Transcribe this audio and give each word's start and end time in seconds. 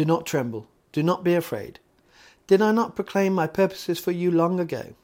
Do 0.00 0.06
not 0.06 0.24
tremble. 0.24 0.66
Do 0.92 1.02
not 1.02 1.22
be 1.22 1.34
afraid. 1.34 1.78
Did 2.46 2.62
I 2.62 2.72
not 2.72 2.96
proclaim 2.96 3.34
my 3.34 3.46
purposes 3.46 3.98
for 3.98 4.12
you 4.12 4.30
long 4.30 4.58
ago? 4.58 4.94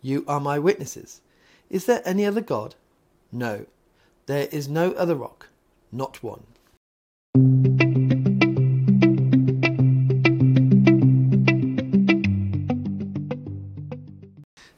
You 0.00 0.24
are 0.26 0.40
my 0.40 0.58
witnesses. 0.58 1.20
Is 1.68 1.84
there 1.84 2.00
any 2.06 2.24
other 2.24 2.40
God? 2.40 2.74
No. 3.30 3.66
There 4.24 4.48
is 4.50 4.66
no 4.66 4.92
other 4.92 5.14
rock, 5.14 5.48
not 5.92 6.22
one. 6.22 6.44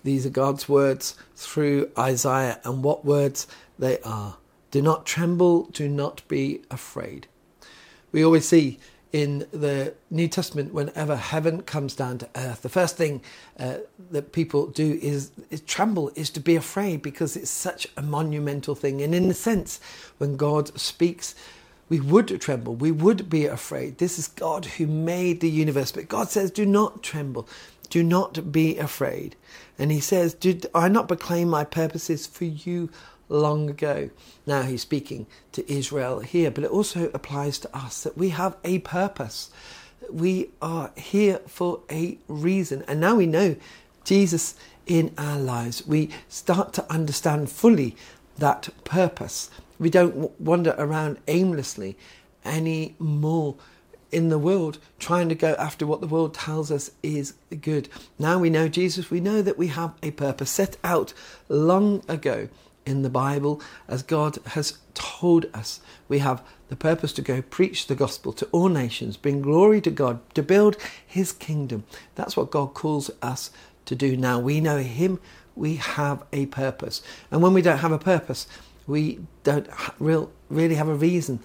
These 0.02 0.26
are 0.26 0.30
God's 0.30 0.68
words 0.68 1.16
through 1.36 1.92
Isaiah, 1.96 2.58
and 2.64 2.82
what 2.82 3.04
words 3.04 3.46
they 3.78 4.00
are. 4.00 4.38
Do 4.72 4.82
not 4.82 5.06
tremble, 5.06 5.66
do 5.66 5.88
not 5.88 6.26
be 6.26 6.62
afraid. 6.72 7.28
We 8.10 8.24
always 8.24 8.48
see 8.48 8.80
in 9.12 9.40
the 9.50 9.94
New 10.10 10.28
Testament, 10.28 10.72
whenever 10.72 11.16
heaven 11.16 11.62
comes 11.62 11.94
down 11.96 12.18
to 12.18 12.28
earth, 12.36 12.62
the 12.62 12.68
first 12.68 12.96
thing 12.96 13.22
uh, 13.58 13.78
that 14.10 14.32
people 14.32 14.68
do 14.68 14.98
is, 15.02 15.32
is 15.50 15.60
tremble, 15.62 16.12
is 16.14 16.30
to 16.30 16.40
be 16.40 16.54
afraid 16.56 17.02
because 17.02 17.36
it's 17.36 17.50
such 17.50 17.88
a 17.96 18.02
monumental 18.02 18.74
thing. 18.74 19.02
And 19.02 19.14
in 19.14 19.28
a 19.30 19.34
sense, 19.34 19.80
when 20.18 20.36
God 20.36 20.78
speaks, 20.78 21.34
we 21.88 21.98
would 21.98 22.40
tremble, 22.40 22.76
we 22.76 22.92
would 22.92 23.28
be 23.28 23.46
afraid. 23.46 23.98
This 23.98 24.18
is 24.18 24.28
God 24.28 24.64
who 24.64 24.86
made 24.86 25.40
the 25.40 25.50
universe, 25.50 25.90
but 25.90 26.08
God 26.08 26.28
says, 26.30 26.52
Do 26.52 26.64
not 26.64 27.02
tremble, 27.02 27.48
do 27.90 28.04
not 28.04 28.52
be 28.52 28.78
afraid. 28.78 29.34
And 29.76 29.90
He 29.90 30.00
says, 30.00 30.32
Did 30.32 30.66
I 30.72 30.88
not 30.88 31.08
proclaim 31.08 31.48
my 31.48 31.64
purposes 31.64 32.28
for 32.28 32.44
you 32.44 32.90
long 33.30 33.70
ago. 33.70 34.10
Now 34.46 34.62
he's 34.62 34.82
speaking 34.82 35.26
to 35.52 35.72
Israel 35.72 36.20
here, 36.20 36.50
but 36.50 36.64
it 36.64 36.70
also 36.70 37.10
applies 37.14 37.58
to 37.60 37.76
us 37.76 38.02
that 38.02 38.18
we 38.18 38.30
have 38.30 38.56
a 38.64 38.80
purpose. 38.80 39.50
We 40.10 40.50
are 40.60 40.90
here 40.96 41.40
for 41.46 41.80
a 41.90 42.18
reason. 42.28 42.84
And 42.86 43.00
now 43.00 43.14
we 43.14 43.26
know 43.26 43.56
Jesus 44.04 44.54
in 44.86 45.14
our 45.16 45.38
lives. 45.38 45.86
We 45.86 46.10
start 46.28 46.72
to 46.74 46.92
understand 46.92 47.50
fully 47.50 47.96
that 48.38 48.68
purpose. 48.84 49.50
We 49.78 49.88
don't 49.88 50.38
wander 50.40 50.74
around 50.76 51.18
aimlessly 51.28 51.96
anymore 52.44 53.56
in 54.10 54.28
the 54.28 54.38
world 54.38 54.78
trying 54.98 55.28
to 55.28 55.34
go 55.34 55.54
after 55.54 55.86
what 55.86 56.00
the 56.00 56.06
world 56.06 56.34
tells 56.34 56.70
us 56.70 56.90
is 57.02 57.34
good. 57.60 57.88
Now 58.18 58.38
we 58.38 58.50
know 58.50 58.68
Jesus, 58.68 59.10
we 59.10 59.20
know 59.20 59.42
that 59.42 59.58
we 59.58 59.68
have 59.68 59.94
a 60.02 60.10
purpose 60.10 60.50
set 60.50 60.76
out 60.82 61.12
long 61.48 62.02
ago 62.08 62.48
in 62.90 63.02
the 63.02 63.08
Bible, 63.08 63.62
as 63.88 64.02
God 64.02 64.38
has 64.46 64.78
told 64.94 65.46
us. 65.54 65.80
We 66.08 66.18
have 66.18 66.42
the 66.68 66.76
purpose 66.76 67.12
to 67.14 67.22
go 67.22 67.40
preach 67.40 67.86
the 67.86 67.94
gospel 67.94 68.32
to 68.34 68.46
all 68.46 68.68
nations, 68.68 69.16
bring 69.16 69.40
glory 69.42 69.80
to 69.82 69.90
God, 69.90 70.18
to 70.34 70.42
build 70.42 70.76
his 71.06 71.32
kingdom. 71.32 71.84
That's 72.16 72.36
what 72.36 72.50
God 72.50 72.74
calls 72.74 73.10
us 73.22 73.50
to 73.86 73.94
do 73.94 74.16
now. 74.16 74.40
We 74.40 74.60
know 74.60 74.78
him, 74.78 75.20
we 75.54 75.76
have 75.76 76.24
a 76.32 76.46
purpose. 76.46 77.00
And 77.30 77.42
when 77.42 77.54
we 77.54 77.62
don't 77.62 77.78
have 77.78 77.92
a 77.92 77.98
purpose, 77.98 78.48
we 78.86 79.20
don't 79.44 79.68
real, 80.00 80.32
really 80.48 80.74
have 80.74 80.88
a 80.88 80.94
reason 80.94 81.38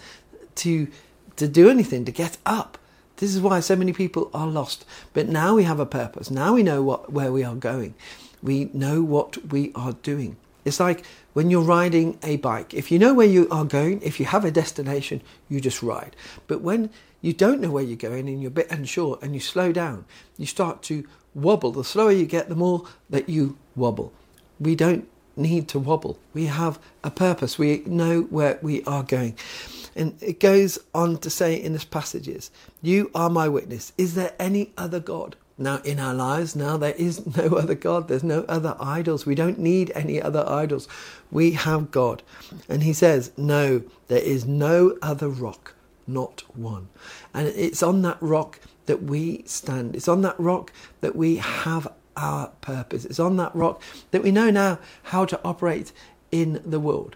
to, 0.56 0.88
to 1.36 1.48
do 1.48 1.70
anything, 1.70 2.06
to 2.06 2.12
get 2.12 2.38
up. 2.46 2.80
This 3.18 3.36
is 3.36 3.42
why 3.42 3.60
so 3.60 3.76
many 3.76 3.94
people 3.94 4.30
are 4.34 4.48
lost. 4.48 4.84
But 5.14 5.30
now 5.30 5.56
we 5.56 5.64
have 5.64 5.80
a 5.80 5.86
purpose. 5.86 6.30
Now 6.32 6.54
we 6.56 6.64
know 6.64 6.82
what, 6.82 7.14
where 7.14 7.32
we 7.32 7.44
are 7.44 7.56
going. 7.56 7.94
We 8.42 8.70
know 8.74 9.02
what 9.04 9.52
we 9.52 9.72
are 9.76 9.94
doing. 9.94 10.38
It's 10.66 10.80
like 10.80 11.06
when 11.34 11.50
you're 11.50 11.62
riding 11.62 12.18
a 12.24 12.38
bike. 12.38 12.74
If 12.74 12.92
you 12.92 13.00
know 13.00 13.14
where 13.14 13.28
you 13.28 13.48
are 13.50 13.64
going, 13.64 14.02
if 14.02 14.20
you 14.20 14.26
have 14.26 14.44
a 14.44 14.52
destination, 14.52 15.22
you 15.48 15.62
just 15.62 15.84
ride. 15.84 16.16
But 16.48 16.62
when 16.62 16.90
you 17.22 17.34
don't 17.34 17.62
know 17.62 17.72
where 17.72 17.84
you're 17.84 17.96
going 17.96 18.28
and 18.28 18.42
you're 18.42 18.50
a 18.50 18.54
bit 18.54 18.72
unsure 18.72 19.20
and 19.22 19.34
you 19.34 19.40
slow 19.40 19.72
down, 19.72 20.06
you 20.38 20.46
start 20.46 20.82
to 20.84 21.08
wobble. 21.36 21.72
The 21.72 21.84
slower 21.84 22.12
you 22.12 22.26
get, 22.26 22.50
the 22.50 22.56
more 22.56 22.86
that 23.10 23.30
you 23.30 23.58
wobble. 23.76 24.12
We 24.60 24.76
don't 24.76 25.08
need 25.36 25.68
to 25.70 25.80
wobble. 25.80 26.18
We 26.34 26.46
have 26.46 26.80
a 27.04 27.12
purpose. 27.12 27.60
We 27.60 27.84
know 27.86 28.22
where 28.24 28.58
we 28.62 28.84
are 28.84 29.04
going. 29.04 29.38
And 29.96 30.22
it 30.22 30.40
goes 30.40 30.80
on 30.94 31.18
to 31.20 31.30
say 31.30 31.56
in 31.56 31.74
this 31.74 31.86
passages, 31.86 32.52
You 32.82 33.12
are 33.14 33.30
my 33.30 33.48
witness. 33.48 33.94
Is 33.98 34.16
there 34.16 34.34
any 34.40 34.74
other 34.78 35.00
God? 35.00 35.36
Now, 35.58 35.78
in 35.86 36.00
our 36.00 36.14
lives, 36.14 36.56
now 36.56 36.76
there 36.76 36.96
is 36.96 37.26
no 37.38 37.56
other 37.56 37.76
God. 37.76 38.08
There's 38.08 38.24
no 38.24 38.44
other 38.48 38.76
idols. 38.80 39.26
We 39.26 39.36
don't 39.36 39.60
need 39.60 39.92
any 39.96 40.22
other 40.22 40.48
idols. 40.48 40.88
We 41.32 41.52
have 41.52 41.92
God. 41.92 42.24
And 42.68 42.84
he 42.84 42.94
says, 42.94 43.32
No, 43.38 43.84
there 44.08 44.20
is 44.20 44.46
no 44.46 44.98
other 45.02 45.30
rock, 45.30 45.74
not 46.08 46.44
one. 46.56 46.90
And 47.34 47.48
it's 47.48 47.82
on 47.82 48.02
that 48.02 48.18
rock 48.22 48.60
that 48.86 49.04
we 49.04 49.44
stand. 49.46 49.96
It's 49.96 50.08
on 50.08 50.22
that 50.22 50.40
rock 50.40 50.72
that 51.02 51.16
we 51.16 51.38
have 51.38 51.92
our 52.18 52.48
purpose. 52.62 53.06
It's 53.06 53.20
on 53.20 53.38
that 53.38 53.56
rock 53.56 53.82
that 54.12 54.24
we 54.24 54.32
know 54.32 54.50
now 54.50 54.80
how 55.04 55.26
to 55.26 55.40
operate 55.44 55.92
in 56.32 56.62
the 56.66 56.80
world. 56.80 57.16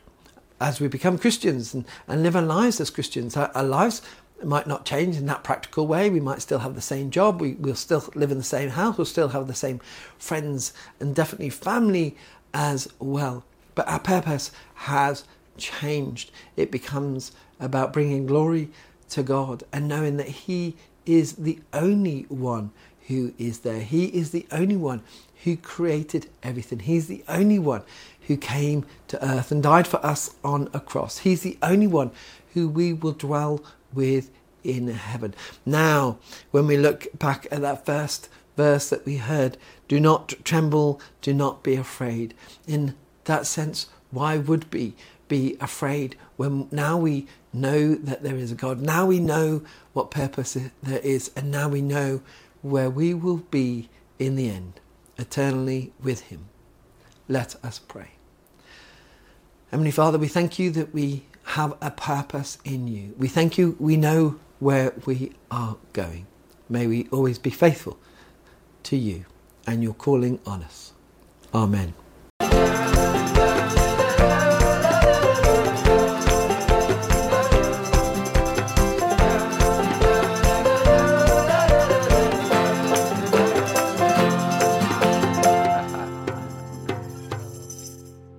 As 0.61 0.81
we 0.81 0.87
become 0.87 1.17
Christians 1.17 1.73
and, 1.73 1.85
and 2.07 2.21
live 2.21 2.35
our 2.35 2.41
lives 2.41 2.81
as 2.81 2.89
Christians, 2.89 3.37
our, 3.37 3.49
our 3.55 3.63
lives 3.63 4.01
it 4.39 4.47
might 4.47 4.67
not 4.67 4.85
change 4.85 5.17
in 5.17 5.25
that 5.25 5.43
practical 5.43 5.85
way. 5.85 6.09
We 6.09 6.21
might 6.21 6.41
still 6.41 6.59
have 6.59 6.75
the 6.75 6.81
same 6.81 7.11
job. 7.11 7.41
We, 7.41 7.53
will 7.53 7.75
still 7.75 8.03
live 8.15 8.31
in 8.31 8.37
the 8.37 8.43
same 8.43 8.69
house. 8.69 8.97
We'll 8.97 9.05
still 9.05 9.29
have 9.29 9.47
the 9.47 9.53
same 9.53 9.81
friends 10.17 10.73
and 10.99 11.13
definitely 11.13 11.49
family 11.49 12.15
as 12.53 12.87
well. 12.99 13.43
But 13.75 13.87
our 13.87 13.99
purpose 13.99 14.51
has 14.75 15.25
changed. 15.57 16.31
It 16.55 16.71
becomes 16.71 17.33
about 17.59 17.91
bringing 17.91 18.25
glory 18.25 18.69
to 19.09 19.23
God 19.23 19.63
and 19.73 19.87
knowing 19.87 20.17
that 20.17 20.27
He 20.27 20.77
is 21.05 21.33
the 21.33 21.59
only 21.73 22.25
one 22.29 22.71
who 23.07 23.33
is 23.37 23.59
there. 23.59 23.81
He 23.81 24.05
is 24.05 24.31
the 24.31 24.45
only 24.51 24.77
one 24.77 25.01
who 25.43 25.57
created 25.57 26.29
everything. 26.43 26.79
He's 26.79 27.07
the 27.07 27.23
only 27.27 27.59
one 27.59 27.81
who 28.27 28.37
came 28.37 28.85
to 29.07 29.25
earth 29.25 29.51
and 29.51 29.63
died 29.63 29.87
for 29.87 30.05
us 30.05 30.35
on 30.43 30.69
a 30.73 30.79
cross. 30.79 31.19
He's 31.19 31.41
the 31.41 31.57
only 31.61 31.87
one 31.87 32.11
who 32.53 32.69
we 32.69 32.93
will 32.93 33.13
dwell 33.13 33.61
with 33.93 34.31
in 34.63 34.87
heaven. 34.87 35.33
Now, 35.65 36.17
when 36.51 36.67
we 36.67 36.77
look 36.77 37.07
back 37.17 37.47
at 37.51 37.61
that 37.61 37.85
first 37.85 38.29
verse 38.57 38.89
that 38.89 39.05
we 39.05 39.17
heard, 39.17 39.57
do 39.87 39.99
not 39.99 40.33
tremble, 40.43 40.99
do 41.21 41.33
not 41.33 41.63
be 41.63 41.75
afraid. 41.75 42.33
In 42.67 42.95
that 43.25 43.45
sense, 43.45 43.87
why 44.11 44.37
would 44.37 44.71
we 44.73 44.95
be 45.27 45.55
afraid 45.61 46.17
when 46.35 46.67
now 46.71 46.97
we 46.97 47.27
know 47.53 47.95
that 47.95 48.23
there 48.23 48.35
is 48.35 48.51
a 48.51 48.55
God? 48.55 48.81
Now 48.81 49.05
we 49.05 49.19
know 49.19 49.63
what 49.93 50.11
purpose 50.11 50.57
there 50.83 50.99
is, 50.99 51.31
and 51.35 51.51
now 51.51 51.69
we 51.69 51.81
know 51.81 52.21
where 52.61 52.89
we 52.89 53.13
will 53.13 53.37
be 53.37 53.89
in 54.17 54.35
the 54.35 54.49
end, 54.49 54.79
eternally 55.17 55.93
with 56.01 56.21
Him. 56.21 56.45
Let 57.27 57.55
us 57.63 57.79
pray. 57.79 58.11
Heavenly 59.71 59.91
Father, 59.91 60.17
we 60.17 60.27
thank 60.27 60.57
you 60.57 60.71
that 60.71 60.93
we 60.93 61.23
have 61.49 61.75
a 61.81 61.89
purpose 61.91 62.59
in 62.63 62.87
you. 62.87 63.15
We 63.17 63.27
thank 63.27 63.57
you, 63.57 63.75
we 63.79 63.97
know 63.97 64.39
where 64.59 64.93
we 65.05 65.31
are 65.49 65.77
going. 65.93 66.27
May 66.69 66.85
we 66.85 67.07
always 67.11 67.39
be 67.39 67.49
faithful 67.49 67.97
to 68.83 68.95
you 68.95 69.25
and 69.65 69.83
your 69.83 69.95
calling 69.95 70.39
on 70.45 70.61
us. 70.63 70.93
Amen. 71.53 71.93